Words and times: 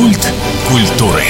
Культ 0.00 0.32
культуры. 0.66 1.22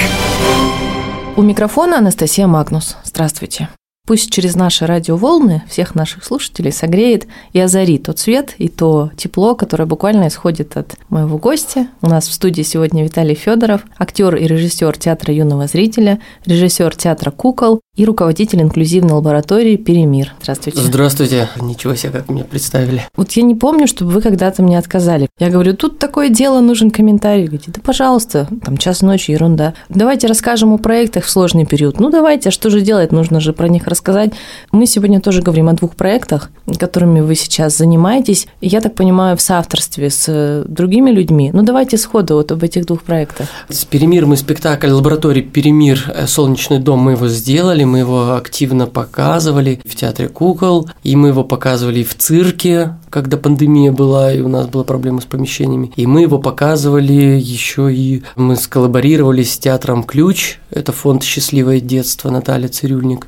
У 1.36 1.42
микрофона 1.42 1.98
Анастасия 1.98 2.46
Магнус. 2.46 2.96
Здравствуйте. 3.02 3.68
Пусть 4.06 4.30
через 4.32 4.56
наши 4.56 4.86
радиоволны 4.86 5.62
всех 5.68 5.94
наших 5.94 6.24
слушателей 6.24 6.72
согреет 6.72 7.26
и 7.52 7.60
озарит 7.60 8.04
тот 8.04 8.18
свет 8.18 8.54
и 8.58 8.68
то 8.68 9.10
тепло, 9.16 9.54
которое 9.54 9.86
буквально 9.86 10.28
исходит 10.28 10.76
от 10.76 10.96
моего 11.10 11.38
гостя. 11.38 11.86
У 12.02 12.08
нас 12.08 12.26
в 12.26 12.32
студии 12.32 12.62
сегодня 12.62 13.04
Виталий 13.04 13.36
Федоров, 13.36 13.82
актер 13.98 14.34
и 14.34 14.46
режиссер 14.46 14.98
театра 14.98 15.32
юного 15.32 15.66
зрителя, 15.66 16.18
режиссер 16.44 16.96
театра 16.96 17.30
кукол 17.30 17.80
и 17.96 18.04
руководитель 18.04 18.62
инклюзивной 18.62 19.12
лаборатории 19.12 19.76
«Перемир». 19.76 20.32
Здравствуйте. 20.40 20.80
Здравствуйте. 20.80 21.48
Ничего 21.60 21.94
себе, 21.94 22.12
как 22.12 22.30
меня 22.30 22.44
представили. 22.44 23.06
Вот 23.14 23.32
я 23.32 23.42
не 23.42 23.54
помню, 23.54 23.86
чтобы 23.86 24.12
вы 24.12 24.22
когда-то 24.22 24.62
мне 24.62 24.78
отказали. 24.78 25.28
Я 25.38 25.50
говорю, 25.50 25.74
тут 25.74 25.98
такое 25.98 26.30
дело, 26.30 26.60
нужен 26.60 26.90
комментарий. 26.90 27.44
Говорите, 27.44 27.70
да 27.72 27.80
пожалуйста, 27.84 28.48
там 28.64 28.78
час 28.78 29.02
ночи, 29.02 29.32
ерунда. 29.32 29.74
Давайте 29.88 30.28
расскажем 30.28 30.72
о 30.72 30.78
проектах 30.78 31.24
в 31.24 31.30
сложный 31.30 31.66
период. 31.66 32.00
Ну 32.00 32.10
давайте, 32.10 32.48
а 32.48 32.52
что 32.52 32.70
же 32.70 32.80
делать? 32.80 33.12
Нужно 33.12 33.38
же 33.38 33.52
про 33.52 33.68
них 33.68 33.86
рассказать. 33.90 34.32
Мы 34.72 34.86
сегодня 34.86 35.20
тоже 35.20 35.42
говорим 35.42 35.68
о 35.68 35.74
двух 35.74 35.94
проектах, 35.96 36.50
которыми 36.78 37.20
вы 37.20 37.34
сейчас 37.34 37.76
занимаетесь. 37.76 38.46
Я 38.62 38.80
так 38.80 38.94
понимаю, 38.94 39.36
в 39.36 39.42
соавторстве 39.42 40.08
с 40.08 40.64
другими 40.66 41.10
людьми. 41.10 41.50
Ну 41.52 41.62
давайте 41.62 41.98
сходу 41.98 42.36
вот 42.36 42.50
об 42.52 42.62
этих 42.64 42.86
двух 42.86 43.02
проектах. 43.02 43.48
С 43.68 43.84
«Перемир» 43.84 44.24
мы 44.24 44.38
спектакль 44.38 44.88
лаборатории 44.90 45.42
«Перемир. 45.42 46.14
Солнечный 46.26 46.78
дом» 46.78 47.00
мы 47.00 47.12
его 47.12 47.28
сделали 47.28 47.84
мы 47.90 47.98
его 47.98 48.34
активно 48.36 48.86
показывали 48.86 49.80
в 49.84 49.94
театре 49.96 50.28
кукол, 50.28 50.88
и 51.02 51.16
мы 51.16 51.28
его 51.28 51.44
показывали 51.44 52.02
в 52.04 52.14
цирке, 52.16 52.96
когда 53.10 53.36
пандемия 53.36 53.90
была, 53.90 54.32
и 54.32 54.40
у 54.40 54.48
нас 54.48 54.68
была 54.68 54.84
проблема 54.84 55.20
с 55.20 55.24
помещениями. 55.24 55.92
И 55.96 56.06
мы 56.06 56.22
его 56.22 56.38
показывали 56.38 57.38
еще 57.40 57.92
и 57.92 58.22
мы 58.36 58.56
сколлаборировали 58.56 59.42
с 59.42 59.58
театром 59.58 60.04
«Ключ», 60.04 60.58
это 60.70 60.92
фонд 60.92 61.24
«Счастливое 61.24 61.80
детство» 61.80 62.30
Наталья 62.30 62.68
Цирюльник. 62.68 63.26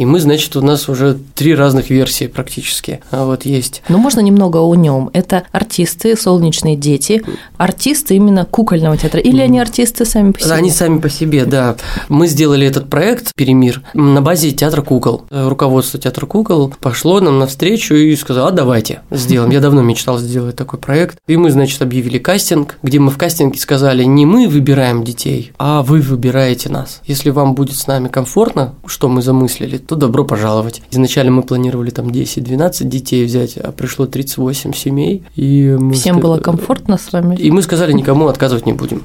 И 0.00 0.06
мы, 0.06 0.18
значит, 0.18 0.56
у 0.56 0.62
нас 0.62 0.88
уже 0.88 1.18
три 1.34 1.54
разных 1.54 1.90
версии 1.90 2.26
практически 2.26 3.02
а 3.10 3.26
вот 3.26 3.44
есть. 3.44 3.82
Ну, 3.90 3.98
можно 3.98 4.20
немного 4.20 4.56
о 4.56 4.74
нем. 4.74 5.10
Это 5.12 5.42
артисты, 5.52 6.16
солнечные 6.16 6.74
дети, 6.74 7.22
артисты 7.58 8.16
именно 8.16 8.46
кукольного 8.46 8.96
театра, 8.96 9.20
или 9.20 9.42
они 9.42 9.60
артисты 9.60 10.06
сами 10.06 10.32
по 10.32 10.40
себе? 10.40 10.52
Они 10.52 10.70
сами 10.70 11.00
по 11.00 11.10
себе, 11.10 11.44
да. 11.44 11.76
Мы 12.08 12.28
сделали 12.28 12.66
этот 12.66 12.88
проект 12.88 13.34
«Перемир» 13.34 13.82
на 13.92 14.22
базе 14.22 14.52
театра 14.52 14.80
кукол. 14.80 15.26
Руководство 15.28 16.00
театра 16.00 16.24
кукол 16.24 16.72
пошло 16.80 17.20
нам 17.20 17.38
навстречу 17.38 17.92
и 17.94 18.16
сказало, 18.16 18.48
а 18.48 18.52
давайте, 18.52 19.02
сделаем. 19.10 19.50
Я 19.50 19.60
давно 19.60 19.82
мечтал 19.82 20.18
сделать 20.18 20.56
такой 20.56 20.78
проект. 20.78 21.18
И 21.26 21.36
мы, 21.36 21.50
значит, 21.50 21.82
объявили 21.82 22.16
кастинг, 22.16 22.78
где 22.82 22.98
мы 23.00 23.10
в 23.10 23.18
кастинге 23.18 23.58
сказали, 23.58 24.04
не 24.04 24.24
мы 24.24 24.48
выбираем 24.48 25.04
детей, 25.04 25.52
а 25.58 25.82
вы 25.82 26.00
выбираете 26.00 26.70
нас. 26.70 27.02
Если 27.04 27.28
вам 27.28 27.54
будет 27.54 27.76
с 27.76 27.86
нами 27.86 28.08
комфортно, 28.08 28.76
что 28.86 29.10
мы 29.10 29.20
замыслили, 29.20 29.76
то 29.90 29.96
добро 29.96 30.24
пожаловать. 30.24 30.82
Изначально 30.92 31.32
мы 31.32 31.42
планировали 31.42 31.90
там 31.90 32.06
10-12 32.06 32.84
детей 32.84 33.24
взять, 33.24 33.56
а 33.56 33.72
пришло 33.72 34.06
38 34.06 34.72
семей. 34.72 35.24
И 35.34 35.76
Всем 35.94 36.18
ск... 36.18 36.22
было 36.22 36.38
комфортно 36.38 36.96
с 36.96 37.12
вами? 37.12 37.34
И 37.34 37.50
мы 37.50 37.60
сказали, 37.62 37.92
никому 37.92 38.28
отказывать 38.28 38.66
не 38.66 38.72
будем. 38.72 39.02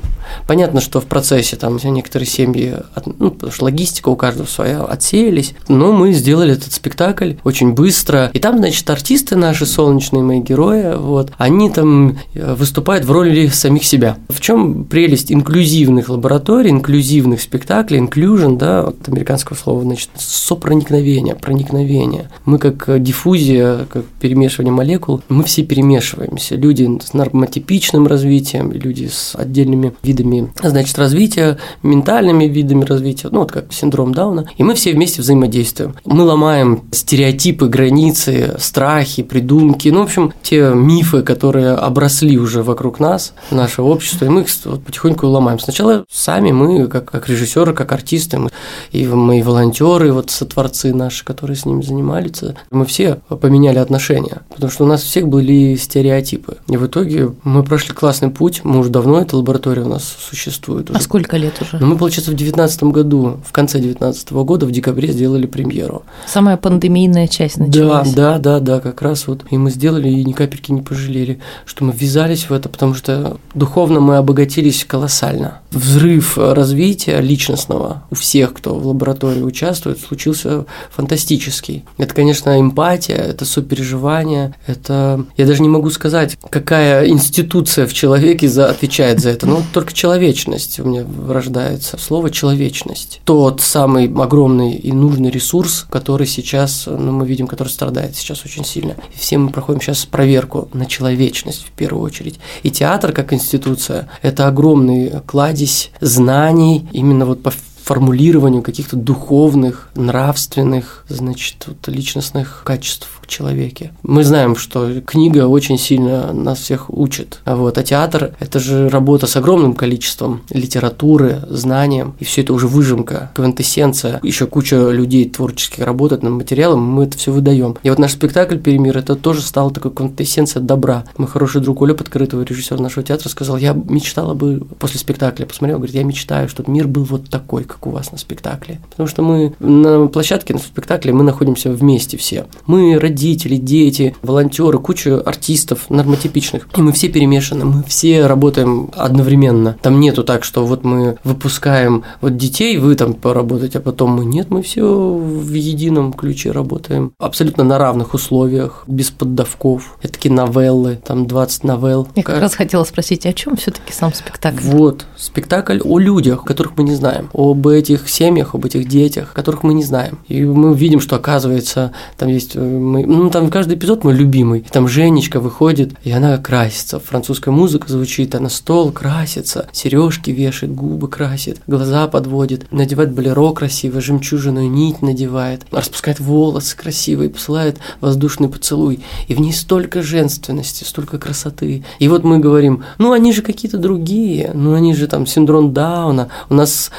Понятно, 0.48 0.82
что 0.82 1.02
в 1.02 1.06
процессе 1.06 1.56
там 1.56 1.80
некоторые 1.84 2.28
семьи, 2.28 2.76
ну, 3.18 3.32
потому 3.32 3.52
что 3.52 3.64
логистика 3.64 4.10
у 4.10 4.16
каждого 4.16 4.46
своя, 4.46 4.84
отсеялись, 4.84 5.56
но 5.68 5.92
мы 5.92 6.14
сделали 6.14 6.54
этот 6.54 6.72
спектакль 6.72 7.34
очень 7.44 7.74
быстро. 7.74 8.30
И 8.32 8.38
там, 8.38 8.60
значит, 8.60 8.88
артисты 8.88 9.36
наши 9.36 9.66
солнечные 9.66 10.22
мои 10.22 10.40
герои, 10.40 10.96
вот, 10.98 11.32
они 11.40 11.72
там 11.72 12.20
э, 12.36 12.54
выступают 12.54 13.06
в 13.06 13.12
роли 13.12 13.48
самих 13.48 13.86
себя. 13.86 14.18
В 14.30 14.40
чем 14.40 14.86
прелесть 14.86 15.32
инклюзивных 15.32 16.10
лабораторий, 16.10 16.70
инклюзивных 16.70 17.42
спектаклей, 17.42 18.00
inclusion, 18.00 18.58
да, 18.58 18.82
от 18.82 19.10
американского 19.10 19.58
слова, 19.58 19.82
значит, 19.82 20.10
сопроникновение, 20.18 20.75
проникновение. 20.82 22.30
Мы 22.46 22.58
как 22.58 23.02
диффузия, 23.02 23.86
как 23.86 24.06
перемешивание 24.20 24.74
молекул, 24.74 25.22
мы 25.30 25.44
все 25.44 25.64
перемешиваемся. 25.64 26.56
Люди 26.56 27.00
с 27.04 27.14
нормотипичным 27.14 28.08
развитием, 28.08 28.72
люди 28.72 29.08
с 29.08 29.36
отдельными 29.36 29.94
видами, 30.04 30.52
значит, 30.62 30.98
развития, 30.98 31.58
ментальными 31.84 32.46
видами 32.46 32.84
развития, 32.84 33.30
ну, 33.32 33.40
вот 33.40 33.52
как 33.52 33.72
синдром 33.74 34.14
Дауна, 34.14 34.50
и 34.58 34.64
мы 34.64 34.74
все 34.76 34.92
вместе 34.92 35.22
взаимодействуем. 35.22 35.96
Мы 36.06 36.24
ломаем 36.24 36.84
стереотипы, 36.92 37.68
границы, 37.68 38.56
страхи, 38.60 39.24
придумки, 39.24 39.90
ну, 39.90 40.02
в 40.02 40.04
общем, 40.04 40.34
те 40.42 40.72
мифы, 40.74 41.22
которые 41.22 41.72
обросли 41.72 42.38
уже 42.38 42.64
вокруг 42.64 43.00
нас, 43.00 43.34
наше 43.52 43.82
общество, 43.82 44.26
и 44.26 44.30
мы 44.30 44.42
их 44.42 44.48
вот 44.66 44.84
потихоньку 44.84 45.28
ломаем. 45.28 45.60
Сначала 45.60 46.06
сами 46.12 46.52
мы, 46.52 46.88
как, 46.88 47.12
как 47.12 47.30
режиссеры, 47.30 47.74
как 47.74 47.92
артисты, 47.92 48.38
мы, 48.38 48.50
и 48.92 49.06
мои 49.08 49.42
волонтеры, 49.42 50.12
вот 50.12 50.30
сотворцы 50.66 50.94
наши, 50.94 51.24
которые 51.24 51.58
с 51.58 51.66
ними 51.66 51.82
занимались, 51.82 52.44
мы 52.72 52.86
все 52.86 53.20
поменяли 53.42 53.78
отношения, 53.78 54.42
потому 54.50 54.72
что 54.72 54.84
у 54.84 54.88
нас 54.88 55.02
всех 55.02 55.28
были 55.28 55.76
стереотипы. 55.76 56.58
И 56.68 56.78
в 56.78 56.88
итоге 56.88 57.32
мы 57.44 57.64
прошли 57.64 57.94
классный 57.94 58.30
путь, 58.30 58.62
мы 58.64 58.80
уже 58.80 58.90
давно, 58.90 59.22
эта 59.22 59.38
лаборатория 59.38 59.84
у 59.84 59.90
нас 59.90 60.16
существует. 60.20 60.90
Уже. 60.90 61.00
А 61.00 61.02
сколько 61.02 61.38
лет 61.38 61.54
уже? 61.62 61.78
Ну, 61.80 61.88
мы, 61.88 61.98
получается, 61.98 62.32
в 62.32 62.36
2019 62.36 62.84
году, 62.84 63.38
в 63.46 63.52
конце 63.52 63.80
2019 63.80 64.32
года, 64.32 64.66
в 64.66 64.72
декабре 64.72 65.12
сделали 65.12 65.46
премьеру. 65.46 66.04
Самая 66.28 66.58
пандемийная 66.58 67.28
часть 67.28 67.58
началась. 67.58 68.14
Да, 68.14 68.38
да, 68.38 68.60
да, 68.60 68.60
да, 68.60 68.80
как 68.80 69.02
раз 69.02 69.28
вот. 69.28 69.46
И 69.52 69.58
мы 69.58 69.70
сделали 69.70 70.10
и 70.10 70.24
ни 70.24 70.32
капельки 70.32 70.72
не 70.72 70.82
пожалели, 70.82 71.40
что 71.66 71.84
мы 71.86 71.94
ввязались 71.94 72.50
в 72.50 72.54
это, 72.54 72.70
потому 72.70 72.94
что 72.96 73.38
духовно 73.54 74.00
мы 74.00 74.18
обогатились 74.18 74.86
колоссально. 74.86 75.60
Взрыв 75.72 76.38
развития 76.38 77.20
личностного 77.20 78.04
у 78.10 78.16
всех, 78.16 78.54
кто 78.54 78.76
в 78.76 78.88
лаборатории 78.88 79.42
участвует, 79.42 80.00
случился 80.00 80.55
фантастический. 80.92 81.84
Это, 81.98 82.14
конечно, 82.14 82.60
эмпатия, 82.60 83.18
это 83.18 83.46
сопереживание, 83.46 84.54
это... 84.68 85.26
Я 85.38 85.46
даже 85.46 85.62
не 85.62 85.70
могу 85.70 85.90
сказать, 85.90 86.38
какая 86.50 87.08
институция 87.08 87.88
в 87.88 87.94
человеке 87.94 88.48
за... 88.48 88.70
отвечает 88.70 89.20
за 89.20 89.30
это, 89.30 89.48
но 89.48 89.62
только 89.74 89.94
человечность 89.94 90.80
у 90.80 90.86
меня 90.86 91.06
рождается. 91.28 91.98
Слово 91.98 92.30
«человечность». 92.30 93.22
Тот 93.26 93.62
самый 93.62 94.06
огромный 94.06 94.74
и 94.74 94.92
нужный 94.92 95.30
ресурс, 95.30 95.86
который 95.90 96.28
сейчас, 96.28 96.86
ну, 96.88 97.12
мы 97.12 97.28
видим, 97.28 97.48
который 97.48 97.70
страдает 97.70 98.16
сейчас 98.16 98.46
очень 98.46 98.66
сильно. 98.66 98.96
И 99.14 99.18
все 99.18 99.38
мы 99.38 99.50
проходим 99.50 99.82
сейчас 99.82 100.06
проверку 100.06 100.70
на 100.74 100.86
человечность 100.86 101.66
в 101.66 101.72
первую 101.72 102.04
очередь. 102.04 102.40
И 102.64 102.72
театр 102.72 103.12
как 103.12 103.34
институция– 103.34 104.08
это 104.22 104.48
огромный 104.48 105.12
кладезь 105.26 105.92
знаний 106.02 106.88
именно 106.92 107.26
вот 107.26 107.44
по 107.44 107.52
формулированию 107.86 108.64
каких-то 108.64 108.96
духовных, 108.96 109.90
нравственных, 109.94 111.06
значит, 111.08 111.66
вот, 111.68 111.88
личностных 111.88 112.64
качеств 112.66 113.08
в 113.22 113.28
человеке. 113.28 113.92
Мы 114.02 114.24
знаем, 114.24 114.56
что 114.56 115.02
книга 115.02 115.48
очень 115.48 115.78
сильно 115.78 116.34
нас 116.34 116.60
всех 116.60 116.90
учит. 116.90 117.42
А 117.46 117.56
вот, 117.56 117.78
а 117.78 117.84
театр– 117.84 118.34
это 118.40 118.60
же 118.60 118.90
работа 118.90 119.28
с 119.28 119.36
огромным 119.36 119.76
количеством 119.76 120.42
литературы, 120.50 121.44
знанием, 121.48 122.16
и 122.20 122.26
все 122.26 122.42
это 122.42 122.54
уже 122.54 122.68
выжимка, 122.68 123.32
квинтэссенция. 123.36 124.20
Еще 124.24 124.48
куча 124.48 124.90
людей 124.90 125.30
творческих 125.30 125.84
работает 125.84 126.24
над 126.24 126.34
материалом, 126.34 126.82
мы 126.82 127.04
это 127.04 127.20
все 127.20 127.32
выдаем. 127.32 127.78
И 127.84 127.90
вот 127.92 128.00
наш 128.00 128.14
спектакль 128.14 128.58
«Перемир»– 128.58 128.98
это 129.00 129.16
тоже 129.16 129.42
стало 129.42 129.70
такой 129.70 129.92
квинтэссенция 129.92 130.60
добра. 130.60 131.04
Мой 131.18 131.28
хороший 131.28 131.62
друг 131.62 131.82
Оля 131.82 131.94
Подкрытого, 131.94 132.42
режиссер 132.42 132.80
нашего 132.80 133.06
театра, 133.06 133.30
сказал, 133.30 133.58
я 133.58 133.74
мечтала 133.74 134.34
бы 134.34 134.66
после 134.80 135.00
спектакля, 135.00 135.46
посмотрел, 135.46 135.78
говорит, 135.78 135.96
я 135.96 136.04
мечтаю, 136.04 136.50
чтобы 136.50 136.72
мир 136.72 136.88
был 136.88 137.04
вот 137.04 137.30
такой, 137.30 137.64
как 137.76 137.88
у 137.88 137.90
вас 137.92 138.12
на 138.12 138.18
спектакле. 138.18 138.80
Потому 138.90 139.08
что 139.08 139.22
мы 139.22 139.54
на 139.60 140.08
площадке, 140.08 140.54
на 140.54 140.60
спектакле, 140.60 141.12
мы 141.12 141.24
находимся 141.24 141.70
вместе 141.72 142.18
все. 142.18 142.48
Мы 142.66 142.98
родители, 142.98 143.58
дети, 143.58 144.16
волонтеры, 144.22 144.80
куча 144.80 145.20
артистов 145.20 145.90
нормотипичных. 145.90 146.70
И 146.76 146.82
мы 146.82 146.94
все 146.94 147.10
перемешаны, 147.10 147.66
мы 147.66 147.84
все 147.84 148.26
работаем 148.28 148.90
одновременно. 148.96 149.78
Там 149.82 150.00
нету 150.00 150.24
так, 150.24 150.44
что 150.44 150.66
вот 150.66 150.84
мы 150.84 151.18
выпускаем 151.24 152.04
вот 152.22 152.38
детей, 152.38 152.78
вы 152.78 152.96
там 152.96 153.14
поработаете, 153.14 153.80
а 153.80 153.82
потом 153.82 154.12
мы 154.12 154.26
нет, 154.26 154.50
мы 154.50 154.62
все 154.62 154.86
в 154.86 155.54
едином 155.54 156.14
ключе 156.14 156.52
работаем. 156.52 157.12
Абсолютно 157.20 157.64
на 157.64 157.78
равных 157.78 158.14
условиях, 158.14 158.84
без 158.88 159.12
поддавков. 159.12 159.98
Это 160.02 160.14
такие 160.14 160.34
новеллы, 160.34 161.00
там 161.06 161.28
20 161.28 161.64
новелл. 161.66 162.08
Я 162.16 162.24
как 162.24 162.40
раз 162.40 162.56
хотела 162.56 162.84
спросить, 162.86 163.26
о 163.26 163.34
чем 163.34 163.58
все-таки 163.58 163.92
сам 163.92 164.14
спектакль? 164.14 164.62
Вот, 164.62 165.06
спектакль 165.18 165.80
о 165.84 166.00
людях, 166.00 166.44
которых 166.44 166.78
мы 166.78 166.84
не 166.84 166.96
знаем, 166.96 167.30
об 167.34 167.65
об 167.66 167.70
этих 167.70 168.08
семьях, 168.10 168.54
об 168.54 168.64
этих 168.66 168.88
детях, 168.88 169.34
которых 169.34 169.64
мы 169.64 169.74
не 169.74 169.84
знаем. 169.84 170.20
И 170.28 170.44
мы 170.44 170.76
видим, 170.76 171.00
что 171.00 171.16
оказывается, 171.16 171.94
там 172.16 172.30
есть, 172.30 172.56
э, 172.56 172.60
мы, 172.60 173.06
ну 173.06 173.32
там 173.32 173.50
каждый 173.50 173.76
эпизод 173.76 174.04
мой 174.04 174.14
любимый. 174.14 174.60
И 174.60 174.70
там 174.70 174.88
Женечка 174.88 175.40
выходит, 175.40 175.94
и 176.04 176.12
она 176.12 176.38
красится. 176.38 177.00
Французская 177.00 177.50
музыка 177.50 177.92
звучит, 177.92 178.36
она 178.36 178.50
стол 178.50 178.92
красится, 178.92 179.68
сережки 179.72 180.30
вешает, 180.30 180.76
губы 180.76 181.08
красит, 181.08 181.60
глаза 181.66 182.08
подводит, 182.08 182.72
надевает 182.72 183.12
болеро 183.12 183.52
красиво, 183.52 184.00
жемчужину 184.00 184.62
нить 184.68 185.02
надевает, 185.02 185.64
распускает 185.72 186.20
волосы 186.20 186.78
красивые, 186.78 187.32
посылает 187.32 187.80
воздушный 188.00 188.48
поцелуй. 188.48 189.00
И 189.28 189.34
в 189.34 189.42
ней 189.42 189.54
столько 189.54 190.04
женственности, 190.04 190.84
столько 190.84 191.18
красоты. 191.18 191.84
И 191.98 192.08
вот 192.08 192.24
мы 192.24 192.38
говорим, 192.38 192.84
ну 193.00 193.12
они 193.12 193.34
же 193.34 193.42
какие-то 193.42 193.80
другие, 193.80 194.52
ну 194.54 194.74
они 194.74 194.94
же 194.94 195.08
там 195.08 195.26
синдром 195.26 195.74
Дауна, 195.74 196.30
у 196.50 196.54
нас 196.54 196.76
с 196.76 196.92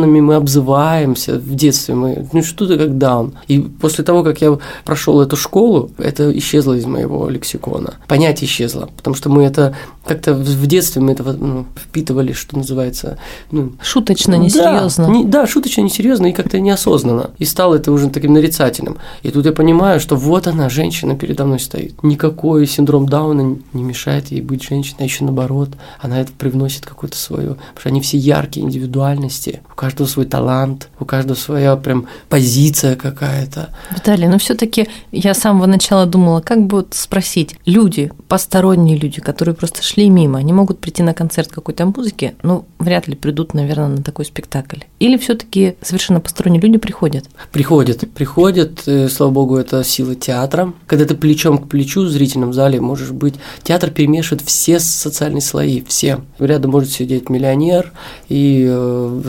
даунами 0.00 0.20
мы 0.20 0.34
обзываемся 0.34 1.38
в 1.38 1.54
детстве, 1.54 1.94
мы, 1.94 2.26
ну 2.32 2.42
что 2.42 2.66
ты 2.66 2.78
как 2.78 2.98
даун. 2.98 3.34
И 3.48 3.58
после 3.58 4.04
того, 4.04 4.22
как 4.22 4.40
я 4.40 4.58
прошел 4.84 5.20
эту 5.20 5.36
школу, 5.36 5.90
это 5.98 6.36
исчезло 6.38 6.74
из 6.74 6.86
моего 6.86 7.28
лексикона. 7.28 7.94
Понятие 8.08 8.48
исчезло, 8.48 8.88
потому 8.96 9.16
что 9.16 9.28
мы 9.28 9.44
это 9.44 9.74
как-то 10.04 10.34
в 10.34 10.66
детстве 10.66 11.02
мы 11.02 11.12
это 11.12 11.22
ну, 11.22 11.66
впитывали, 11.76 12.32
что 12.32 12.56
называется. 12.56 13.18
Ну, 13.50 13.74
шуточно, 13.82 14.34
несерьезно. 14.34 15.06
Да, 15.06 15.12
не, 15.12 15.24
да, 15.24 15.46
шуточно, 15.46 15.82
несерьезно 15.82 16.26
и 16.26 16.32
как-то 16.32 16.58
неосознанно. 16.58 17.30
И 17.38 17.44
стало 17.44 17.76
это 17.76 17.92
уже 17.92 18.08
таким 18.08 18.32
нарицательным. 18.32 18.96
И 19.22 19.30
тут 19.30 19.46
я 19.46 19.52
понимаю, 19.52 20.00
что 20.00 20.16
вот 20.16 20.46
она, 20.46 20.68
женщина 20.68 21.16
передо 21.16 21.44
мной 21.44 21.60
стоит. 21.60 22.02
Никакой 22.02 22.66
синдром 22.66 23.08
Дауна 23.08 23.58
не 23.72 23.82
мешает 23.82 24.32
ей 24.32 24.40
быть 24.40 24.64
женщиной, 24.64 24.96
а 25.00 25.04
еще 25.04 25.24
наоборот, 25.24 25.70
она 26.00 26.20
это 26.20 26.32
привносит 26.32 26.86
какое-то 26.86 27.16
свое. 27.16 27.50
Потому 27.50 27.80
что 27.80 27.88
они 27.90 28.00
все 28.00 28.16
яркие, 28.16 28.66
индивидуальности, 28.66 29.60
у 29.70 29.74
каждого 29.76 29.89
свой 29.98 30.26
талант, 30.26 30.88
у 30.98 31.04
каждого 31.04 31.36
своя 31.36 31.76
прям 31.76 32.06
позиция 32.28 32.96
какая-то. 32.96 33.70
Виталий, 33.94 34.28
но 34.28 34.38
все-таки 34.38 34.88
я 35.12 35.34
с 35.34 35.38
самого 35.38 35.66
начала 35.66 36.06
думала, 36.06 36.40
как 36.40 36.66
бы 36.66 36.78
вот 36.78 36.94
спросить, 36.94 37.56
люди, 37.66 38.10
посторонние 38.28 38.96
люди, 38.96 39.20
которые 39.20 39.54
просто 39.54 39.82
шли 39.82 40.08
мимо, 40.08 40.38
они 40.38 40.52
могут 40.52 40.78
прийти 40.78 41.02
на 41.02 41.14
концерт 41.14 41.48
какой-то 41.48 41.86
музыки, 41.86 42.34
но 42.42 42.64
вряд 42.78 43.08
ли 43.08 43.14
придут, 43.14 43.54
наверное, 43.54 43.88
на 43.88 44.02
такой 44.02 44.24
спектакль. 44.24 44.80
Или 44.98 45.16
все-таки 45.16 45.76
совершенно 45.82 46.20
посторонние 46.20 46.60
люди 46.60 46.78
приходят? 46.78 47.24
Приходят, 47.52 48.08
приходят, 48.12 48.82
э, 48.86 49.08
слава 49.08 49.30
богу, 49.30 49.56
это 49.56 49.82
сила 49.84 50.14
театра. 50.14 50.72
Когда 50.86 51.04
ты 51.04 51.14
плечом 51.14 51.58
к 51.58 51.68
плечу 51.68 52.02
в 52.02 52.08
зрительном 52.08 52.52
зале 52.52 52.80
можешь 52.80 53.10
быть, 53.10 53.34
театр 53.62 53.90
перемешивает 53.90 54.42
все 54.42 54.78
социальные 54.80 55.40
слои, 55.40 55.82
все. 55.86 56.20
Рядом 56.38 56.70
может 56.70 56.90
сидеть 56.90 57.28
миллионер 57.28 57.92
и 58.28 58.66
э, 58.68 59.20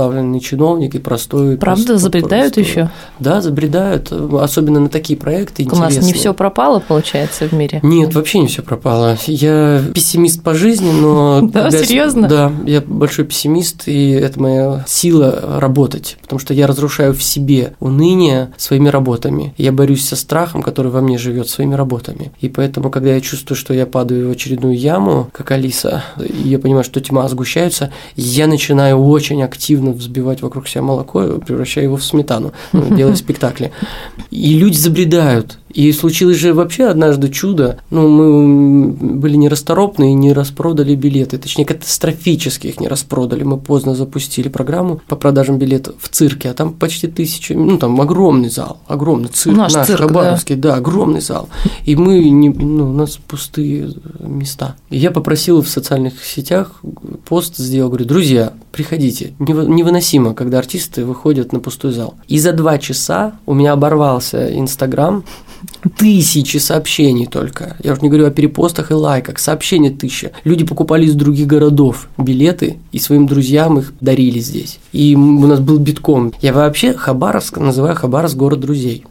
высокопоставленный 0.00 0.40
чиновник, 0.40 0.94
и 0.94 0.98
простой. 0.98 1.56
Правда, 1.56 1.86
просто, 1.86 1.98
забредают 1.98 2.54
просто, 2.54 2.70
еще? 2.70 2.90
Да, 3.18 3.40
забредают, 3.40 4.12
особенно 4.12 4.80
на 4.80 4.88
такие 4.88 5.18
проекты. 5.18 5.66
У 5.70 5.76
нас 5.76 5.96
не 6.00 6.12
все 6.12 6.34
пропало, 6.34 6.80
получается, 6.80 7.48
в 7.48 7.52
мире? 7.52 7.80
Нет, 7.82 8.14
вообще 8.14 8.38
не 8.40 8.46
все 8.46 8.62
пропало. 8.62 9.16
Я 9.26 9.82
пессимист 9.94 10.42
по 10.42 10.54
жизни, 10.54 10.90
но... 10.90 11.48
Да, 11.60 11.70
серьезно? 11.70 12.28
Да, 12.28 12.52
я 12.64 12.80
большой 12.80 13.24
пессимист, 13.24 13.86
и 13.86 14.10
это 14.10 14.40
моя 14.40 14.84
сила 14.86 15.58
работать, 15.58 16.16
потому 16.22 16.38
что 16.38 16.54
я 16.54 16.66
разрушаю 16.66 17.12
в 17.12 17.22
себе 17.22 17.74
уныние 17.80 18.52
своими 18.56 18.88
работами. 18.88 19.52
Я 19.58 19.72
борюсь 19.72 20.06
со 20.06 20.16
страхом, 20.16 20.62
который 20.62 20.90
во 20.90 21.00
мне 21.00 21.18
живет 21.18 21.48
своими 21.48 21.74
работами. 21.74 22.32
И 22.40 22.48
поэтому, 22.48 22.90
когда 22.90 23.14
я 23.14 23.20
чувствую, 23.20 23.56
что 23.56 23.74
я 23.74 23.84
падаю 23.84 24.28
в 24.28 24.32
очередную 24.32 24.76
яму, 24.76 25.28
как 25.32 25.50
Алиса, 25.50 26.04
и 26.18 26.48
я 26.48 26.58
понимаю, 26.58 26.84
что 26.84 27.00
тьма 27.00 27.28
сгущается, 27.28 27.92
я 28.16 28.46
начинаю 28.46 29.04
очень 29.04 29.42
активно 29.42 29.79
взбивать 29.80 30.42
вокруг 30.42 30.68
себя 30.68 30.82
молоко, 30.82 31.38
превращая 31.38 31.84
его 31.84 31.96
в 31.96 32.04
сметану, 32.04 32.52
ну, 32.72 32.94
делая 32.94 33.16
спектакли. 33.16 33.72
И 34.30 34.54
люди 34.58 34.76
забредают, 34.76 35.58
и 35.80 35.92
случилось 35.92 36.36
же 36.36 36.52
вообще 36.52 36.88
однажды 36.88 37.30
чудо. 37.30 37.78
Ну, 37.88 38.06
мы 38.06 38.88
были 38.90 39.36
нерасторопны 39.36 40.10
и 40.10 40.14
не 40.14 40.34
распродали 40.34 40.94
билеты. 40.94 41.38
Точнее, 41.38 41.64
катастрофически 41.64 42.66
их 42.66 42.80
не 42.80 42.86
распродали. 42.86 43.44
Мы 43.44 43.56
поздно 43.56 43.94
запустили 43.94 44.50
программу 44.50 45.00
по 45.08 45.16
продажам 45.16 45.56
билетов 45.56 45.94
в 45.98 46.10
цирке, 46.10 46.50
а 46.50 46.54
там 46.54 46.74
почти 46.74 47.06
тысяча, 47.06 47.54
ну, 47.54 47.78
там 47.78 47.98
огромный 47.98 48.50
зал, 48.50 48.80
огромный 48.88 49.28
цирк 49.28 49.56
наш, 49.56 49.72
наш 49.72 49.86
цирк, 49.86 50.00
Хабаровский, 50.00 50.56
да. 50.56 50.72
да, 50.72 50.76
огромный 50.76 51.22
зал. 51.22 51.48
И 51.86 51.96
мы, 51.96 52.28
не, 52.28 52.50
ну, 52.50 52.90
у 52.90 52.92
нас 52.92 53.16
пустые 53.16 53.94
места. 54.20 54.76
И 54.90 54.98
я 54.98 55.10
попросил 55.10 55.62
в 55.62 55.68
социальных 55.68 56.22
сетях 56.22 56.82
пост 57.24 57.56
сделал, 57.56 57.88
говорю, 57.88 58.04
друзья, 58.04 58.52
приходите. 58.70 59.32
Невыносимо, 59.38 60.34
когда 60.34 60.58
артисты 60.58 61.06
выходят 61.06 61.54
на 61.54 61.60
пустой 61.60 61.92
зал. 61.92 62.14
И 62.28 62.38
за 62.38 62.52
два 62.52 62.76
часа 62.76 63.38
у 63.46 63.54
меня 63.54 63.72
оборвался 63.72 64.54
Инстаграм, 64.58 65.24
Тысячи 65.96 66.58
сообщений 66.58 67.26
только. 67.26 67.76
Я 67.82 67.92
уже 67.92 68.02
не 68.02 68.08
говорю 68.08 68.26
о 68.26 68.30
перепостах 68.30 68.90
и 68.90 68.94
лайках. 68.94 69.38
Сообщения 69.38 69.90
тысяча. 69.90 70.32
Люди 70.44 70.64
покупали 70.64 71.06
из 71.06 71.14
других 71.14 71.46
городов 71.46 72.08
билеты 72.18 72.76
и 72.92 72.98
своим 72.98 73.26
друзьям 73.26 73.78
их 73.78 73.92
дарили 74.00 74.40
здесь. 74.40 74.79
И 74.92 75.14
у 75.14 75.46
нас 75.46 75.60
был 75.60 75.78
битком. 75.78 76.32
Я 76.40 76.52
вообще 76.52 76.94
Хабаровск 76.94 77.58
называю 77.58 77.94
Хабаровск 77.94 78.36
город 78.36 78.60
друзей. 78.60 79.04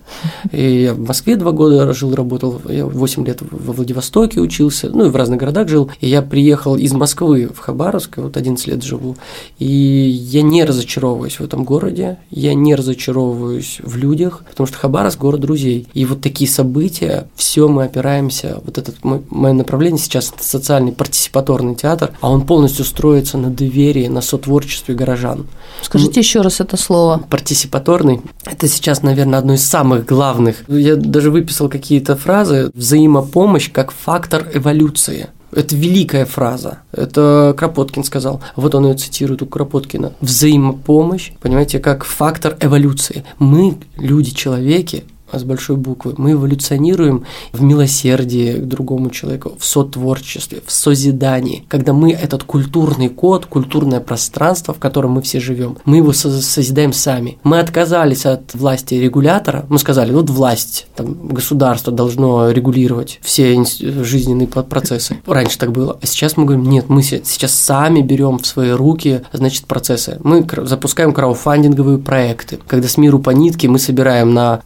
И 0.51 0.83
я 0.83 0.93
в 0.93 0.99
Москве 0.99 1.35
два 1.35 1.51
года 1.51 1.91
жил, 1.93 2.13
работал. 2.15 2.61
Я 2.67 2.85
8 2.85 3.25
лет 3.25 3.39
во 3.41 3.73
Владивостоке 3.73 4.41
учился. 4.41 4.89
Ну 4.89 5.05
и 5.05 5.09
в 5.09 5.15
разных 5.15 5.39
городах 5.39 5.67
жил. 5.69 5.89
И 6.01 6.09
я 6.09 6.21
приехал 6.21 6.75
из 6.75 6.93
Москвы 6.93 7.49
в 7.53 7.59
Хабаровск. 7.59 8.17
Вот 8.17 8.35
11 8.35 8.67
лет 8.67 8.83
живу. 8.83 9.15
И 9.57 9.65
я 9.65 10.41
не 10.41 10.65
разочаровываюсь 10.65 11.39
в 11.39 11.43
этом 11.43 11.63
городе. 11.63 12.17
Я 12.29 12.53
не 12.53 12.75
разочаровываюсь 12.75 13.79
в 13.83 13.95
людях. 13.95 14.43
Потому 14.49 14.67
что 14.67 14.77
Хабаровск 14.77 15.19
город 15.19 15.41
друзей. 15.41 15.87
И 15.93 16.05
вот 16.05 16.21
такие 16.21 16.49
события, 16.49 17.27
все 17.35 17.67
мы 17.67 17.85
опираемся, 17.85 18.61
вот 18.65 18.77
это 18.77 18.91
мое 19.03 19.53
направление 19.53 19.99
сейчас 19.99 20.31
это 20.33 20.43
социальный 20.43 20.91
партиципаторный 20.91 21.75
театр, 21.75 22.11
а 22.21 22.29
он 22.31 22.45
полностью 22.45 22.85
строится 22.85 23.37
на 23.37 23.49
доверии, 23.49 24.07
на 24.07 24.21
сотворчестве 24.21 24.95
горожан. 24.95 25.47
Скажите 25.81 26.19
еще 26.19 26.41
раз 26.41 26.59
это 26.59 26.77
слово. 26.77 27.23
Партиципаторный. 27.29 28.21
Это 28.45 28.67
сейчас, 28.67 29.01
наверное, 29.03 29.39
одно 29.39 29.53
из 29.53 29.65
самых 29.65 30.05
главных. 30.05 30.63
Я 30.67 30.95
даже 30.95 31.31
выписал 31.31 31.69
какие-то 31.69 32.15
фразы. 32.15 32.71
Взаимопомощь 32.73 33.71
как 33.71 33.91
фактор 33.91 34.47
эволюции. 34.53 35.29
Это 35.51 35.75
великая 35.75 36.25
фраза. 36.25 36.79
Это 36.91 37.55
Кропоткин 37.57 38.03
сказал. 38.03 38.41
Вот 38.55 38.75
он 38.75 38.87
ее 38.87 38.95
цитирует 38.95 39.41
у 39.41 39.47
Кропоткина. 39.47 40.13
Взаимопомощь, 40.21 41.31
понимаете, 41.41 41.79
как 41.79 42.03
фактор 42.03 42.55
эволюции. 42.59 43.23
Мы, 43.39 43.77
люди-человеки, 43.97 45.05
с 45.33 45.43
большой 45.43 45.75
буквы. 45.75 46.13
Мы 46.17 46.31
эволюционируем 46.31 47.25
в 47.53 47.61
милосердии 47.61 48.53
к 48.53 48.65
другому 48.65 49.09
человеку, 49.09 49.53
в 49.57 49.65
сотворчестве, 49.65 50.61
в 50.65 50.71
созидании. 50.71 51.65
Когда 51.67 51.93
мы 51.93 52.11
этот 52.11 52.43
культурный 52.43 53.09
код, 53.09 53.45
культурное 53.45 53.99
пространство, 53.99 54.73
в 54.73 54.79
котором 54.79 55.11
мы 55.11 55.21
все 55.21 55.39
живем, 55.39 55.77
мы 55.85 55.97
его 55.97 56.13
созидаем 56.13 56.93
сами. 56.93 57.37
Мы 57.43 57.59
отказались 57.59 58.25
от 58.25 58.53
власти 58.53 58.95
регулятора, 58.95 59.65
мы 59.69 59.79
сказали, 59.79 60.11
вот 60.11 60.29
власть, 60.29 60.87
там, 60.95 61.27
государство 61.27 61.91
должно 61.93 62.51
регулировать 62.51 63.19
все 63.21 63.63
жизненные 63.63 64.47
процессы. 64.47 65.17
Раньше 65.25 65.57
так 65.57 65.71
было. 65.71 65.97
А 66.01 66.05
сейчас 66.05 66.37
мы 66.37 66.45
говорим, 66.45 66.69
нет, 66.69 66.89
мы 66.89 67.01
сейчас 67.03 67.51
сами 67.51 68.01
берем 68.01 68.39
в 68.39 68.45
свои 68.45 68.71
руки, 68.71 69.21
значит, 69.33 69.65
процессы. 69.65 70.19
Мы 70.23 70.45
запускаем 70.63 71.13
крауфандинговые 71.13 71.97
проекты, 71.97 72.59
когда 72.67 72.87
с 72.87 72.97
миру 72.97 73.19
по 73.19 73.31
нитке 73.31 73.67
мы 73.67 73.79
собираем 73.79 74.33
на 74.33 74.61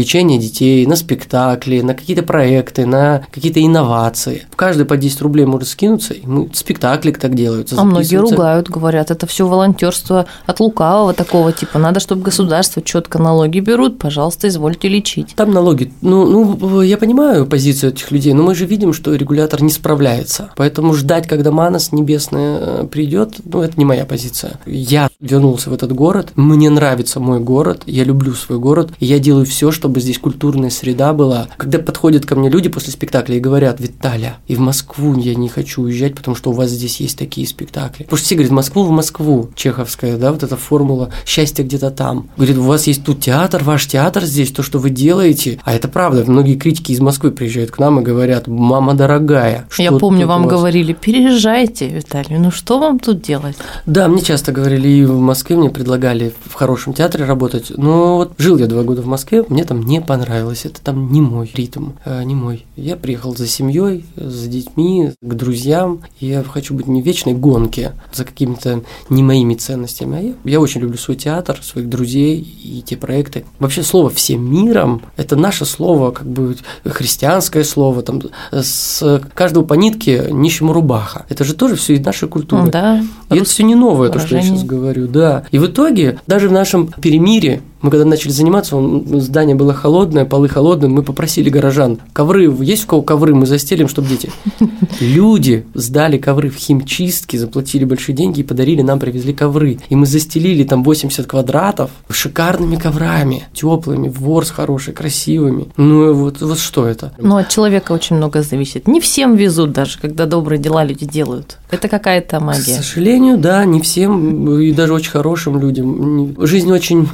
э, 0.00 0.10
лечение 0.10 0.38
детей, 0.38 0.86
на 0.86 0.96
спектакли, 0.96 1.80
на 1.80 1.94
какие-то 1.94 2.22
проекты, 2.22 2.86
на 2.86 3.22
какие-то 3.30 3.64
инновации. 3.64 4.46
Каждый 4.56 4.86
по 4.86 4.96
10 4.96 5.20
рублей 5.22 5.46
может 5.46 5.68
скинуться, 5.68 6.14
и 6.14 6.26
мы, 6.26 6.50
спектакли 6.52 7.12
так 7.12 7.34
делаются. 7.34 7.76
А 7.78 7.84
многие 7.84 8.16
ругают, 8.16 8.68
говорят, 8.68 9.10
это 9.10 9.26
все 9.26 9.46
волонтерство 9.46 10.26
от 10.46 10.60
лукавого 10.60 11.12
такого 11.12 11.52
типа. 11.52 11.78
Надо, 11.78 12.00
чтобы 12.00 12.22
государство 12.22 12.82
четко 12.82 13.18
налоги 13.18 13.60
берут, 13.60 13.98
пожалуйста, 13.98 14.48
извольте 14.48 14.88
лечить. 14.88 15.34
Там 15.36 15.52
налоги. 15.52 15.92
Ну, 16.00 16.56
ну, 16.56 16.82
я 16.82 16.96
понимаю 16.96 17.46
позицию 17.46 17.92
этих 17.92 18.10
людей, 18.10 18.32
но 18.32 18.42
мы 18.42 18.54
же 18.54 18.66
видим, 18.66 18.92
что 18.92 19.14
регулятор 19.14 19.62
не 19.62 19.70
справляется. 19.70 20.50
Поэтому 20.56 20.94
ждать, 20.94 21.26
когда 21.26 21.50
Манас 21.50 21.92
небесная 21.92 22.58
э, 22.60 22.86
придет, 22.86 23.36
ну, 23.44 23.62
это 23.62 23.74
не 23.76 23.84
моя 23.84 24.04
позиция. 24.04 24.60
Я 24.66 25.10
вернулся 25.20 25.70
в 25.70 25.74
этот 25.74 25.92
город, 25.92 26.32
мне 26.36 26.70
нравится 26.70 27.20
мой 27.20 27.40
город, 27.40 27.82
я 27.86 28.04
люблю 28.04 28.34
свой 28.34 28.58
город, 28.58 28.90
и 29.00 29.06
я 29.06 29.18
делаю 29.18 29.46
все, 29.46 29.70
чтобы 29.70 29.89
чтобы 29.90 30.02
здесь 30.02 30.18
культурная 30.18 30.70
среда 30.70 31.12
была. 31.12 31.48
Когда 31.56 31.80
подходят 31.80 32.24
ко 32.24 32.36
мне 32.36 32.48
люди 32.48 32.68
после 32.68 32.92
спектакля 32.92 33.36
и 33.36 33.40
говорят, 33.40 33.80
Виталя, 33.80 34.38
и 34.46 34.54
в 34.54 34.60
Москву 34.60 35.18
я 35.18 35.34
не 35.34 35.48
хочу 35.48 35.82
уезжать, 35.82 36.14
потому 36.14 36.36
что 36.36 36.50
у 36.50 36.52
вас 36.52 36.70
здесь 36.70 37.00
есть 37.00 37.18
такие 37.18 37.44
спектакли. 37.44 38.04
Потому 38.04 38.18
что 38.18 38.26
все 38.26 38.36
говорят, 38.36 38.52
Москву 38.52 38.84
в 38.84 38.90
Москву, 38.92 39.50
чеховская, 39.56 40.16
да, 40.16 40.30
вот 40.30 40.44
эта 40.44 40.56
формула 40.56 41.10
счастья 41.26 41.64
где-то 41.64 41.90
там. 41.90 42.28
Говорит, 42.36 42.58
у 42.58 42.62
вас 42.62 42.86
есть 42.86 43.02
тут 43.02 43.18
театр, 43.18 43.64
ваш 43.64 43.88
театр 43.88 44.24
здесь, 44.24 44.52
то, 44.52 44.62
что 44.62 44.78
вы 44.78 44.90
делаете. 44.90 45.58
А 45.64 45.74
это 45.74 45.88
правда, 45.88 46.22
многие 46.24 46.54
критики 46.54 46.92
из 46.92 47.00
Москвы 47.00 47.32
приезжают 47.32 47.72
к 47.72 47.80
нам 47.80 47.98
и 47.98 48.04
говорят, 48.04 48.46
мама 48.46 48.94
дорогая. 48.94 49.66
Я 49.76 49.90
помню, 49.90 50.28
вам 50.28 50.46
говорили, 50.46 50.92
переезжайте, 50.92 51.88
Виталий, 51.88 52.38
ну 52.38 52.52
что 52.52 52.78
вам 52.78 53.00
тут 53.00 53.22
делать? 53.22 53.56
Да, 53.86 54.06
мне 54.06 54.22
часто 54.22 54.52
говорили, 54.52 54.86
и 54.88 55.04
в 55.04 55.18
Москве 55.18 55.56
мне 55.56 55.68
предлагали 55.68 56.32
в 56.44 56.54
хорошем 56.54 56.92
театре 56.92 57.24
работать, 57.24 57.72
но 57.76 58.18
вот 58.18 58.34
жил 58.38 58.56
я 58.56 58.68
два 58.68 58.84
года 58.84 59.02
в 59.02 59.06
Москве, 59.06 59.44
мне 59.48 59.64
там 59.64 59.79
не 59.80 60.00
понравилось, 60.00 60.64
это 60.64 60.80
там 60.80 61.12
не 61.12 61.20
мой 61.20 61.50
ритм, 61.54 61.90
э, 62.04 62.22
не 62.24 62.34
мой. 62.34 62.66
Я 62.76 62.96
приехал 62.96 63.36
за 63.36 63.46
семьей, 63.46 64.04
с 64.16 64.46
детьми, 64.46 65.12
к 65.20 65.34
друзьям, 65.34 66.00
я 66.18 66.42
хочу 66.42 66.74
быть 66.74 66.86
не 66.86 67.02
в 67.02 67.06
вечной 67.06 67.34
гонке 67.34 67.92
за 68.12 68.24
какими-то 68.24 68.82
не 69.08 69.22
моими 69.22 69.54
ценностями, 69.54 70.18
а 70.18 70.20
я, 70.20 70.52
я 70.52 70.60
очень 70.60 70.80
люблю 70.80 70.98
свой 70.98 71.16
театр, 71.16 71.58
своих 71.62 71.88
друзей 71.88 72.40
и 72.40 72.82
те 72.82 72.96
проекты. 72.96 73.44
Вообще 73.58 73.82
слово 73.82 74.10
«всем 74.10 74.50
миром»– 74.50 75.02
это 75.16 75.36
наше 75.36 75.64
слово, 75.64 76.10
как 76.10 76.26
бы 76.26 76.56
христианское 76.84 77.64
слово, 77.64 78.02
там, 78.02 78.22
с 78.52 79.22
каждого 79.34 79.64
по 79.64 79.74
нитке 79.74 80.28
нищему 80.30 80.72
рубаха. 80.72 81.26
Это 81.28 81.44
же 81.44 81.54
тоже 81.54 81.76
все 81.76 81.94
из 81.94 82.04
нашей 82.04 82.28
культуры. 82.28 82.70
Да. 82.70 83.02
И 83.30 83.36
это 83.36 83.44
все 83.44 83.62
не 83.62 83.74
новое, 83.74 84.10
то, 84.10 84.18
что 84.18 84.36
я 84.36 84.42
сейчас 84.42 84.64
говорю, 84.64 85.06
да. 85.06 85.44
И 85.50 85.58
в 85.58 85.66
итоге 85.66 86.18
даже 86.26 86.48
в 86.48 86.52
нашем 86.52 86.88
перемире 86.88 87.62
мы 87.82 87.90
когда 87.90 88.04
начали 88.04 88.30
заниматься, 88.30 88.76
здание 89.20 89.56
было 89.56 89.72
холодное, 89.72 90.24
полы 90.24 90.48
холодные, 90.48 90.90
мы 90.90 91.02
попросили 91.02 91.50
горожан, 91.50 91.98
ковры, 92.12 92.54
есть 92.60 92.84
у 92.84 92.86
кого 92.86 93.02
ковры, 93.02 93.34
мы 93.34 93.46
застелим, 93.46 93.88
чтобы 93.88 94.08
дети. 94.08 94.30
Люди 95.00 95.64
сдали 95.74 96.18
ковры 96.18 96.50
в 96.50 96.56
химчистки, 96.56 97.36
заплатили 97.36 97.84
большие 97.84 98.14
деньги 98.14 98.40
и 98.40 98.42
подарили 98.42 98.82
нам, 98.82 98.98
привезли 98.98 99.32
ковры. 99.32 99.78
И 99.88 99.96
мы 99.96 100.06
застелили 100.06 100.64
там 100.64 100.82
80 100.84 101.26
квадратов 101.26 101.90
шикарными 102.10 102.76
коврами, 102.76 103.44
теплыми, 103.52 104.08
ворс 104.08 104.50
хороший, 104.50 104.92
красивыми. 104.92 105.68
Ну 105.76 106.12
вот, 106.12 106.40
вот 106.40 106.58
что 106.58 106.86
это? 106.86 107.12
Ну 107.18 107.36
от 107.36 107.48
человека 107.48 107.92
очень 107.92 108.16
много 108.16 108.42
зависит. 108.42 108.86
Не 108.88 109.00
всем 109.00 109.36
везут 109.36 109.72
даже, 109.72 109.98
когда 109.98 110.26
добрые 110.26 110.58
дела 110.58 110.84
люди 110.84 111.06
делают. 111.06 111.58
Это 111.70 111.88
какая-то 111.88 112.40
магия. 112.40 112.78
К 112.78 112.82
сожалению, 112.82 113.38
да, 113.38 113.64
не 113.64 113.80
всем, 113.80 114.58
и 114.58 114.72
даже 114.72 114.92
очень 114.92 115.10
хорошим 115.10 115.58
людям. 115.58 116.36
Жизнь 116.46 116.70
очень 116.70 117.08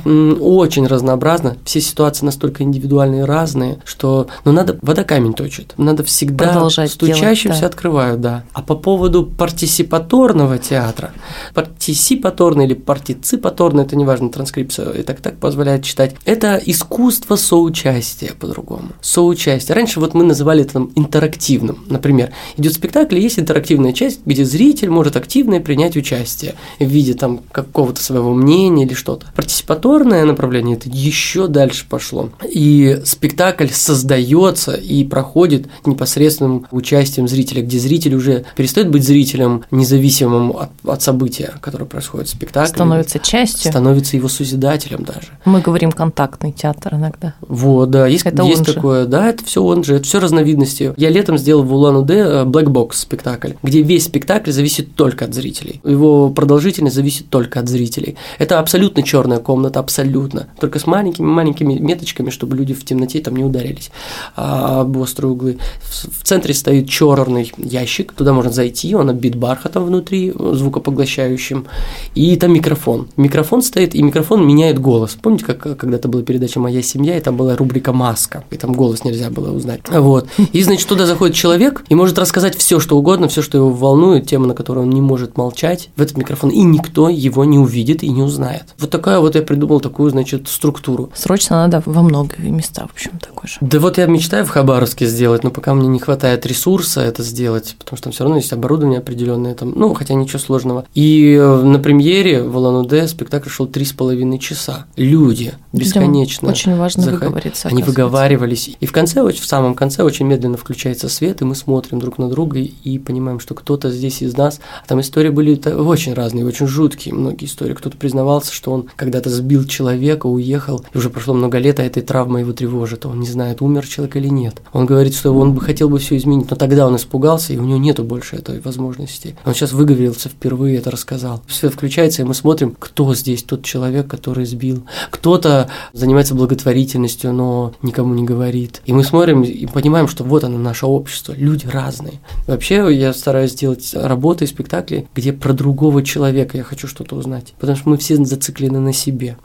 очень 0.57 0.87
разнообразно, 0.87 1.57
все 1.65 1.81
ситуации 1.81 2.25
настолько 2.25 2.63
индивидуальные 2.63 3.23
и 3.23 3.25
разные, 3.25 3.79
что 3.85 4.29
ну, 4.45 4.53
надо, 4.53 4.79
вода 4.83 5.05
камень 5.05 5.35
точит, 5.35 5.75
надо 5.77 6.05
всегда 6.05 6.53
Продолжать 6.53 6.91
стучащимся 6.91 7.63
да. 7.63 7.67
открывают, 7.67 8.21
да. 8.21 8.45
А 8.53 8.63
по 8.63 8.75
поводу 8.75 9.25
партисипаторного 9.27 10.59
театра, 10.59 11.13
партисипаторный 11.55 12.67
или 12.67 12.75
партиципаторный, 12.75 13.85
это 13.85 13.97
неважно, 13.97 14.31
транскрипция 14.31 14.91
и 14.91 15.03
так 15.03 15.21
так 15.21 15.39
позволяет 15.39 15.85
читать, 15.85 16.15
это 16.25 16.61
искусство 16.65 17.37
соучастия 17.37 18.33
по-другому. 18.39 18.89
Соучастие. 19.01 19.75
Раньше 19.75 20.01
вот 20.01 20.15
мы 20.15 20.25
называли 20.25 20.63
это 20.63 20.75
там, 20.75 20.91
интерактивным. 20.95 21.85
Например, 21.89 22.33
идет 22.57 22.75
спектакль, 22.75 23.19
есть 23.19 23.39
интерактивная 23.39 23.93
часть, 23.93 24.21
где 24.25 24.45
зритель 24.45 24.91
может 24.91 25.17
активно 25.17 25.61
принять 25.61 25.97
участие 25.97 26.55
в 26.79 26.85
виде 26.85 27.15
там 27.15 27.41
какого-то 27.53 28.03
своего 28.03 28.35
мнения 28.35 28.85
или 28.85 28.95
что-то. 28.95 29.27
Партисипаторное 29.35 30.25
направление 30.25 30.46
направлении, 30.47 30.77
это 30.77 30.89
еще 30.89 31.49
дальше 31.49 31.85
пошло. 31.89 32.31
И 32.49 33.01
спектакль 33.05 33.69
создается 33.69 34.73
и 34.73 35.05
проходит 35.05 35.67
непосредственным 35.85 36.67
участием 36.71 37.29
зрителя, 37.29 37.63
где 37.63 37.79
зритель 37.79 38.15
уже 38.15 38.45
перестает 38.57 38.91
быть 38.91 39.05
зрителем 39.05 39.65
независимым 39.71 40.53
от, 40.57 40.71
от 40.85 41.03
события, 41.03 41.55
которое 41.61 41.85
происходит 41.85 42.29
в 42.29 42.31
спектакле. 42.31 42.69
Становится 42.69 43.19
частью. 43.19 43.71
Становится 43.71 44.17
его 44.17 44.29
созидателем 44.29 45.05
даже. 45.05 45.29
Мы 45.45 45.61
говорим 45.61 45.93
контактный 45.93 46.53
театр 46.53 46.95
иногда. 46.95 47.35
Вот, 47.41 47.91
да, 47.91 48.07
есть, 48.07 48.25
это 48.25 48.43
есть 48.45 48.65
такое, 48.65 49.03
же. 49.03 49.09
да, 49.09 49.29
это 49.29 49.45
все 49.45 49.63
он 49.63 49.85
же, 49.85 49.97
это 49.97 50.05
все 50.05 50.21
разновидности. 50.21 50.95
Я 50.97 51.11
летом 51.11 51.39
сделал 51.39 51.63
в 51.63 51.73
Улан-Удэ 51.73 52.15
э, 52.15 52.45
Black 52.45 52.67
Box 52.67 52.93
спектакль, 52.95 53.53
где 53.63 53.83
весь 53.83 54.05
спектакль 54.05 54.51
зависит 54.51 54.95
только 54.95 55.25
от 55.25 55.35
зрителей. 55.35 55.81
Его 55.85 56.31
продолжительность 56.31 56.97
зависит 56.97 57.29
только 57.31 57.61
от 57.61 57.69
зрителей. 57.69 58.17
Это 58.39 58.61
абсолютно 58.61 59.03
черная 59.03 59.39
комната, 59.39 59.81
абсолютно 59.81 60.36
абсолютно, 60.37 60.61
только 60.61 60.79
с 60.79 60.87
маленькими-маленькими 60.87 61.75
меточками, 61.75 62.31
чтобы 62.31 62.57
люди 62.57 62.75
в 62.75 62.85
темноте 62.85 63.21
там 63.21 63.37
не 63.37 63.45
ударились 63.45 63.91
а, 64.37 64.81
об 64.81 64.97
острые 64.97 65.33
углы. 65.33 65.59
В, 65.83 66.21
в 66.21 66.25
центре 66.25 66.55
стоит 66.55 66.89
черный 66.89 67.53
ящик, 67.57 68.13
туда 68.13 68.33
можно 68.33 68.53
зайти, 68.53 68.95
он 68.95 69.11
оббит 69.11 69.37
бархатом 69.37 69.85
внутри, 69.85 70.33
звукопоглощающим, 70.37 71.67
и 72.15 72.37
там 72.37 72.53
микрофон. 72.53 73.09
Микрофон 73.17 73.63
стоит, 73.63 73.95
и 73.95 74.03
микрофон 74.03 74.47
меняет 74.47 74.79
голос. 74.79 75.17
Помните, 75.21 75.45
как 75.45 75.77
когда-то 75.77 76.09
была 76.09 76.23
передача 76.23 76.61
«Моя 76.61 76.83
семья», 76.83 77.17
и 77.17 77.21
там 77.21 77.37
была 77.37 77.57
рубрика 77.57 77.93
«Маска», 77.93 78.45
и 78.51 78.57
там 78.57 78.73
голос 78.73 79.05
нельзя 79.05 79.31
было 79.31 79.53
узнать. 79.53 79.81
Вот. 79.89 80.29
И, 80.53 80.63
значит, 80.63 80.89
туда 80.89 81.07
заходит 81.07 81.35
человек 81.35 81.85
и 81.89 81.95
может 81.95 82.19
рассказать 82.19 82.57
все, 82.57 82.81
что 82.81 82.97
угодно, 82.97 83.29
все, 83.29 83.43
что 83.43 83.59
его 83.59 83.71
волнует, 83.71 84.27
тема, 84.27 84.47
на 84.47 84.55
которой 84.55 84.81
он 84.81 84.91
не 84.91 85.01
может 85.01 85.37
молчать, 85.37 85.91
в 85.97 86.03
этот 86.03 86.17
микрофон, 86.17 86.51
и 86.51 86.63
никто 86.63 87.09
его 87.09 87.45
не 87.45 87.59
увидит 87.59 88.03
и 88.03 88.09
не 88.09 88.23
узнает. 88.23 88.65
Вот 88.79 88.91
такая 88.91 89.21
вот 89.21 89.35
я 89.35 89.43
придумал 89.43 89.81
такую, 89.81 90.11
значит, 90.11 90.26
значит, 90.27 90.49
структуру. 90.49 91.11
Срочно 91.15 91.57
надо 91.57 91.83
во 91.87 92.03
много 92.03 92.35
места, 92.39 92.87
в 92.87 92.93
общем, 92.93 93.13
такой 93.21 93.49
же. 93.49 93.57
Да 93.61 93.79
вот 93.79 93.99
я 93.99 94.07
мечтаю 94.07 94.45
в 94.45 94.49
Хабаровске 94.49 95.07
сделать, 95.07 95.45
но 95.45 95.51
пока 95.51 95.75
мне 95.75 95.89
не 95.89 96.01
хватает 96.01 96.45
ресурса 96.47 97.01
это 97.01 97.23
сделать, 97.23 97.77
потому 97.79 97.97
что 97.97 98.05
там 98.05 98.13
все 98.13 98.25
равно 98.25 98.37
есть 98.39 98.53
оборудование 98.53 98.99
определенное, 98.99 99.55
там, 99.55 99.73
ну, 99.77 99.95
хотя 99.95 100.15
ничего 100.15 100.39
сложного. 100.39 100.85
И 100.95 101.37
э, 101.39 101.63
на 101.63 101.79
премьере 101.79 102.43
в 102.43 102.57
Улан-Удэ 102.57 103.07
спектакль 103.07 103.49
шел 103.49 103.67
три 103.67 103.85
с 103.85 103.93
половиной 103.93 104.39
часа. 104.39 104.87
Люди 104.97 105.55
бесконечно. 105.73 106.47
Людям 106.47 106.53
очень 106.53 106.77
важно 106.77 107.05
заход... 107.05 107.21
выговориться. 107.21 107.69
Они 107.69 107.83
выговаривались. 107.83 108.71
И 108.81 108.87
в 108.87 108.93
конце, 108.93 109.23
в 109.23 109.47
самом 109.47 109.75
конце 109.75 110.03
очень 110.03 110.27
медленно 110.27 110.57
включается 110.57 111.09
свет, 111.09 111.43
и 111.43 111.45
мы 111.45 111.55
смотрим 111.55 112.01
друг 112.01 112.19
на 112.19 112.29
друга 112.29 112.59
и 112.59 112.99
понимаем, 112.99 113.39
что 113.39 113.55
кто-то 113.55 113.91
здесь 113.91 114.23
из 114.23 114.37
нас, 114.37 114.61
а 114.83 114.89
там 114.89 115.01
истории 115.01 115.31
были 115.31 115.61
очень 115.71 116.15
разные, 116.15 116.45
очень 116.45 116.67
жуткие, 116.67 117.15
многие 117.15 117.45
истории. 117.45 117.75
Кто-то 117.75 117.97
признавался, 117.97 118.53
что 118.53 118.73
он 118.73 118.89
когда-то 118.97 119.31
сбил 119.31 119.65
человека, 119.65 120.16
человека 120.17 120.27
уехал, 120.27 120.85
и 120.93 120.99
уже 120.99 121.11
прошло 121.11 121.35
много 121.35 121.59
лет, 121.59 121.81
а 121.81 121.85
этой 121.85 122.03
травма 122.03 122.41
его 122.41 122.53
тревожит. 122.53 123.07
Он 123.07 123.21
не 123.21 123.27
знает, 123.27 123.63
умер 123.63 123.87
человек 123.87 124.17
или 124.17 124.29
нет. 124.29 124.63
Он 124.73 124.87
говорит, 124.87 125.15
что 125.15 125.33
он 125.33 125.53
бы 125.53 125.61
хотел 125.61 125.89
бы 125.89 125.99
все 125.99 126.17
изменить, 126.17 126.51
но 126.51 126.57
тогда 126.57 126.87
он 126.87 126.97
испугался, 126.97 127.53
и 127.53 127.59
у 127.59 127.65
него 127.65 127.79
нету 127.79 128.05
больше 128.05 128.37
этой 128.37 128.61
возможности. 128.61 129.37
Он 129.45 129.55
сейчас 129.55 129.73
выговорился 129.73 130.29
впервые, 130.29 130.79
это 130.79 130.91
рассказал. 130.91 131.43
Все 131.47 131.69
включается, 131.69 132.23
и 132.23 132.25
мы 132.25 132.35
смотрим, 132.35 132.75
кто 132.79 133.15
здесь 133.15 133.43
тот 133.43 133.63
человек, 133.63 134.07
который 134.09 134.47
сбил. 134.47 134.85
Кто-то 135.11 135.69
занимается 135.93 136.35
благотворительностью, 136.35 137.33
но 137.33 137.73
никому 137.83 138.15
не 138.15 138.25
говорит. 138.25 138.83
И 138.87 138.93
мы 138.93 139.05
смотрим 139.05 139.43
и 139.43 139.67
понимаем, 139.67 140.09
что 140.09 140.25
вот 140.25 140.45
оно, 140.45 140.59
наше 140.59 140.87
общество. 140.87 141.35
Люди 141.37 141.67
разные. 141.67 142.21
Вообще, 142.47 142.89
я 142.95 143.13
стараюсь 143.13 143.53
сделать 143.53 143.95
работы 143.95 144.45
и 144.45 144.49
спектакли, 144.49 145.07
где 145.15 145.33
про 145.33 145.53
другого 145.53 146.03
человека 146.03 146.57
я 146.57 146.65
хочу 146.65 146.89
что-то 146.89 147.17
узнать. 147.17 147.55
Потому 147.59 147.77
что 147.77 147.89
мы 147.91 147.97
все 147.97 148.17
зациклены 148.17 148.81
на 148.81 148.93
себе. 148.93 149.37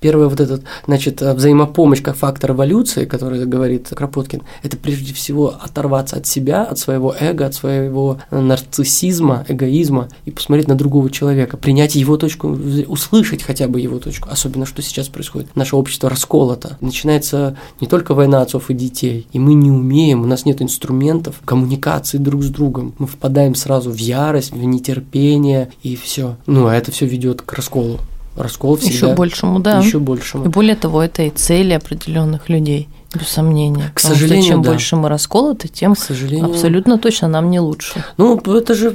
Первое 0.00 0.28
вот 0.28 0.40
этот, 0.40 0.62
значит, 0.86 1.20
взаимопомощь 1.20 2.02
как 2.02 2.16
фактор 2.16 2.52
эволюции, 2.52 3.04
который 3.04 3.44
говорит 3.46 3.88
Кропоткин, 3.88 4.42
это 4.62 4.76
прежде 4.76 5.14
всего 5.14 5.54
оторваться 5.60 6.16
от 6.16 6.26
себя, 6.26 6.64
от 6.64 6.78
своего 6.78 7.14
эго, 7.18 7.46
от 7.46 7.54
своего 7.54 8.18
нарциссизма, 8.30 9.44
эгоизма 9.48 10.08
и 10.24 10.30
посмотреть 10.30 10.68
на 10.68 10.74
другого 10.74 11.10
человека, 11.10 11.56
принять 11.56 11.94
его 11.94 12.16
точку, 12.16 12.48
услышать 12.48 13.42
хотя 13.42 13.68
бы 13.68 13.80
его 13.80 13.98
точку, 13.98 14.28
особенно 14.30 14.66
что 14.66 14.82
сейчас 14.82 15.08
происходит. 15.08 15.54
Наше 15.56 15.76
общество 15.76 16.10
расколото. 16.10 16.76
Начинается 16.80 17.56
не 17.80 17.86
только 17.86 18.14
война 18.14 18.42
отцов 18.42 18.70
и 18.70 18.74
детей, 18.74 19.26
и 19.32 19.38
мы 19.38 19.54
не 19.54 19.70
умеем, 19.70 20.22
у 20.22 20.26
нас 20.26 20.44
нет 20.44 20.62
инструментов 20.62 21.40
коммуникации 21.44 22.18
друг 22.18 22.42
с 22.42 22.48
другом. 22.48 22.94
Мы 22.98 23.06
впадаем 23.06 23.54
сразу 23.54 23.90
в 23.90 23.96
ярость, 23.96 24.52
в 24.52 24.64
нетерпение 24.64 25.70
и 25.82 25.96
все. 25.96 26.36
Ну, 26.46 26.66
а 26.66 26.74
это 26.74 26.92
все 26.92 27.06
ведет 27.06 27.42
к 27.42 27.52
расколу 27.52 27.98
раскол 28.36 28.76
всегда. 28.76 28.94
Еще 28.94 29.14
большему, 29.14 29.58
да. 29.60 29.80
Еще 29.80 29.98
большему. 29.98 30.44
И 30.44 30.48
более 30.48 30.76
того, 30.76 31.02
это 31.02 31.22
и 31.22 31.30
цели 31.30 31.72
определенных 31.72 32.48
людей, 32.48 32.88
без 33.14 33.28
сомнения. 33.28 33.90
К 33.94 34.00
сожалению, 34.00 34.42
что 34.42 34.52
чем 34.52 34.62
да. 34.62 34.70
больше 34.70 34.96
мы 34.96 35.08
расколоты, 35.08 35.68
тем 35.68 35.94
К 35.94 35.98
сожалению... 35.98 36.50
абсолютно 36.50 36.98
точно 36.98 37.28
нам 37.28 37.50
не 37.50 37.60
лучше. 37.60 38.04
Ну, 38.16 38.38
это 38.38 38.74
же 38.74 38.94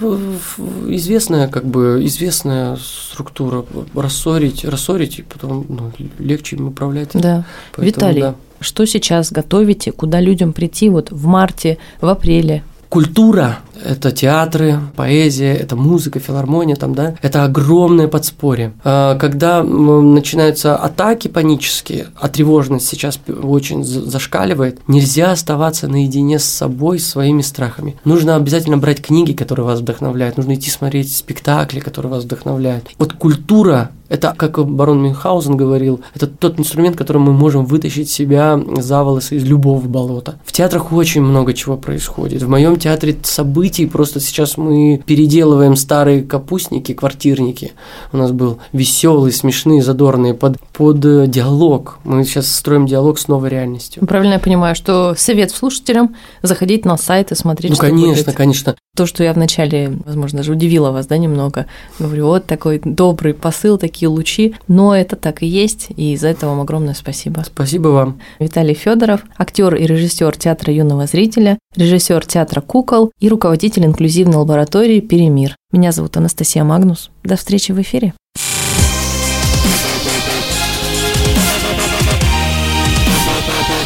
известная, 0.88 1.48
как 1.48 1.66
бы, 1.66 2.02
известная 2.06 2.78
структура. 2.78 3.66
Рассорить, 3.94 4.64
рассорить, 4.66 5.20
и 5.20 5.22
потом 5.24 5.66
ну, 5.68 5.92
легче 6.20 6.56
им 6.56 6.68
управлять. 6.68 7.10
Да. 7.14 7.46
Поэтому, 7.76 7.86
Виталий, 7.86 8.22
да. 8.22 8.36
что 8.60 8.86
сейчас 8.86 9.32
готовите, 9.32 9.92
куда 9.92 10.20
людям 10.20 10.54
прийти 10.54 10.90
вот 10.90 11.12
в 11.12 11.26
марте, 11.26 11.78
в 12.00 12.08
апреле? 12.08 12.64
Культура 12.90 13.60
это 13.84 14.12
театры, 14.12 14.80
поэзия, 14.96 15.54
это 15.54 15.76
музыка, 15.76 16.20
филармония, 16.20 16.76
там, 16.76 16.94
да, 16.96 17.16
это 17.22 17.44
огромное 17.44 18.08
подспорье. 18.08 18.74
А, 18.84 19.18
когда 19.18 19.64
начинаются 19.64 20.76
атаки 20.76 21.28
панические, 21.28 22.08
а 22.16 22.28
тревожность 22.30 22.88
сейчас 22.88 23.20
очень 23.44 23.84
зашкаливает, 23.84 24.80
нельзя 24.88 25.32
оставаться 25.32 25.88
наедине 25.88 26.40
с 26.40 26.46
собой, 26.46 27.00
своими 27.00 27.42
страхами. 27.42 27.96
Нужно 28.06 28.36
обязательно 28.36 28.78
брать 28.78 29.02
книги, 29.02 29.34
которые 29.34 29.66
вас 29.66 29.80
вдохновляют, 29.80 30.38
нужно 30.38 30.56
идти 30.56 30.70
смотреть 30.70 31.16
спектакли, 31.16 31.80
которые 31.80 32.12
вас 32.12 32.24
вдохновляют. 32.24 32.90
Вот 32.98 33.14
культура 33.14 33.92
это, 34.12 34.34
как 34.36 34.60
барон 34.68 35.02
Мюнхгаузен 35.02 35.56
говорил, 35.56 36.02
это 36.14 36.28
тот 36.28 36.60
инструмент, 36.60 36.98
которым 36.98 37.22
мы 37.22 37.32
можем 37.32 37.64
вытащить 37.64 38.10
себя 38.10 38.60
за 38.78 39.04
волосы 39.06 39.38
из 39.38 39.46
любого 39.46 39.80
болота. 39.88 40.36
В 40.44 40.52
театрах 40.52 40.92
очень 40.92 41.22
много 41.22 41.54
чего 41.54 41.78
происходит. 41.78 42.44
В 42.44 42.50
моем 42.50 42.76
театре 42.76 43.16
событий 43.24 43.71
просто 43.86 44.20
сейчас 44.20 44.58
мы 44.58 45.02
переделываем 45.06 45.76
старые 45.76 46.24
капустники, 46.24 46.94
квартирники. 46.94 47.74
У 48.12 48.18
нас 48.18 48.32
был 48.32 48.60
веселый, 48.74 49.32
смешные, 49.32 49.82
задорные 49.82 50.34
под, 50.34 50.60
под 50.74 51.04
э, 51.06 51.28
диалог. 51.28 52.00
Мы 52.04 52.24
сейчас 52.24 52.54
строим 52.54 52.86
диалог 52.86 53.20
с 53.20 53.28
новой 53.28 53.50
реальностью. 53.50 54.06
Правильно 54.06 54.34
я 54.34 54.40
понимаю, 54.40 54.76
что 54.76 55.16
совет 55.18 55.52
слушателям 55.52 56.16
заходить 56.42 56.86
на 56.86 56.98
сайт 56.98 57.32
и 57.32 57.36
смотреть, 57.36 57.72
ну, 57.72 57.76
что 57.76 57.86
конечно, 57.86 58.26
будет. 58.26 58.36
конечно. 58.36 58.76
То, 58.96 59.06
что 59.06 59.24
я 59.24 59.34
вначале, 59.34 59.98
возможно, 60.06 60.40
даже 60.40 60.52
удивила 60.52 60.92
вас, 60.92 61.08
да, 61.08 61.18
немного. 61.18 61.66
Говорю, 61.98 62.28
вот 62.28 62.46
такой 62.46 62.82
добрый 62.84 63.34
посыл, 63.34 63.78
такие 63.78 64.10
лучи. 64.10 64.56
Но 64.68 64.96
это 64.96 65.16
так 65.16 65.44
и 65.44 65.48
есть, 65.48 65.88
и 65.96 66.16
за 66.18 66.28
это 66.28 66.48
вам 66.48 66.62
огромное 66.62 66.94
спасибо. 66.94 67.44
Спасибо 67.46 67.90
вам. 67.90 68.20
Виталий 68.40 68.74
Федоров, 68.74 69.22
актер 69.38 69.76
и 69.76 69.86
режиссер 69.86 70.36
театра 70.36 70.74
юного 70.74 71.08
зрителя, 71.08 71.58
режиссер 71.76 72.26
театра 72.26 72.62
кукол 72.62 73.12
и 73.20 73.30
руководитель 73.62 73.86
инклюзивной 73.86 74.38
лаборатории 74.38 75.02
Перемир. 75.02 75.56
Меня 75.72 75.92
зовут 75.92 76.18
Анастасия 76.18 76.64
Магнус. 76.64 77.12
До 77.24 77.36
встречи 77.36 77.72
в 77.72 77.80
эфире. 77.80 78.14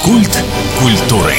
Культ 0.01 0.44
культуры. 0.79 1.34